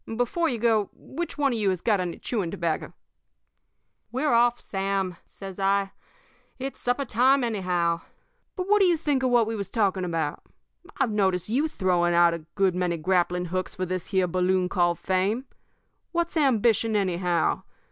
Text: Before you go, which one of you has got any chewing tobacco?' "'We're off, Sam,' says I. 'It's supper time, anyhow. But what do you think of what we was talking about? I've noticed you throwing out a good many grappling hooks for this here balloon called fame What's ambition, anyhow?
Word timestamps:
Before 0.17 0.49
you 0.49 0.57
go, 0.57 0.89
which 0.95 1.37
one 1.37 1.53
of 1.53 1.59
you 1.59 1.69
has 1.69 1.79
got 1.79 1.99
any 1.99 2.17
chewing 2.17 2.49
tobacco?' 2.49 2.95
"'We're 4.11 4.33
off, 4.33 4.59
Sam,' 4.59 5.15
says 5.23 5.59
I. 5.59 5.91
'It's 6.57 6.79
supper 6.79 7.05
time, 7.05 7.43
anyhow. 7.43 8.01
But 8.55 8.67
what 8.67 8.79
do 8.79 8.87
you 8.87 8.97
think 8.97 9.21
of 9.21 9.29
what 9.29 9.45
we 9.45 9.55
was 9.55 9.69
talking 9.69 10.03
about? 10.03 10.41
I've 10.97 11.11
noticed 11.11 11.49
you 11.49 11.67
throwing 11.67 12.15
out 12.15 12.33
a 12.33 12.47
good 12.55 12.73
many 12.73 12.97
grappling 12.97 13.45
hooks 13.53 13.75
for 13.75 13.85
this 13.85 14.07
here 14.07 14.25
balloon 14.25 14.69
called 14.69 14.97
fame 14.97 15.45
What's 16.13 16.35
ambition, 16.35 16.95
anyhow? 16.95 17.61